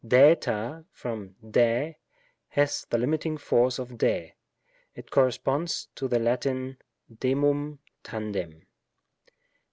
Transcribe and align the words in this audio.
SfJTa, 0.03 0.85
from 0.91 1.35
5;^, 1.43 1.93
has 2.47 2.87
the 2.89 2.97
limiting 2.97 3.37
force 3.37 3.77
of 3.77 3.89
8ri; 3.89 4.31
it 4.95 5.11
corresponds 5.11 5.89
to 5.93 6.07
the 6.07 6.17
Lat. 6.17 6.41
demum^ 6.41 7.77
ta/ndem. 8.01 8.63